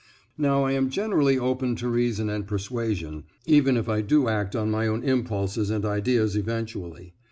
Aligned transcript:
Now 0.39 0.63
I 0.63 0.71
am 0.71 0.89
generally 0.89 1.37
open 1.37 1.75
to 1.75 1.87
reason 1.87 2.27
and 2.27 2.47
persuasion, 2.47 3.25
even 3.45 3.77
if 3.77 3.87
I 3.87 4.01
do 4.01 4.27
act 4.27 4.55
on 4.55 4.71
my 4.71 4.87
own 4.87 5.03
impulses 5.03 5.69
and 5.69 5.85
ideas 5.85 6.35
eventually. 6.35 7.13